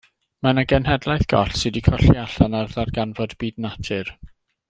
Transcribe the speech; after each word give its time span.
Ma 0.43 0.51
'na 0.53 0.61
genhedlaeth 0.69 1.27
goll 1.33 1.51
sy' 1.59 1.73
'di 1.75 1.83
colli 1.89 2.15
allan 2.23 2.57
ar 2.61 2.73
ddarganfod 2.73 3.37
byd 3.45 3.63
natur. 3.69 4.13